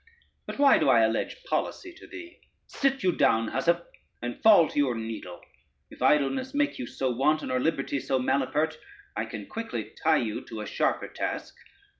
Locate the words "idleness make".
6.01-6.79